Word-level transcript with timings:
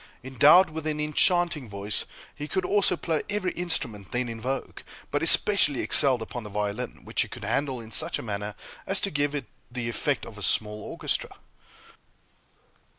Endowed 0.23 0.71
with 0.71 0.87
an 0.87 0.99
enchanting 0.99 1.69
voice, 1.69 2.05
he 2.33 2.47
could 2.47 2.65
also 2.65 2.97
play 2.97 3.21
every 3.29 3.51
instrument 3.51 4.11
then 4.11 4.29
in 4.29 4.41
vogue, 4.41 4.79
but 5.11 5.21
especially 5.21 5.81
excelled 5.81 6.23
upon 6.23 6.41
the 6.43 6.49
violin, 6.49 7.05
which 7.05 7.21
he 7.21 7.27
could 7.27 7.43
handle 7.43 7.79
in 7.79 7.91
such 7.91 8.17
a 8.17 8.23
manner 8.23 8.55
as 8.87 8.99
to 8.99 9.11
give 9.11 9.35
it 9.35 9.45
the 9.71 9.87
effect 9.87 10.25
of 10.25 10.39
a 10.39 10.41
small 10.41 10.81
orchestra. 10.81 11.35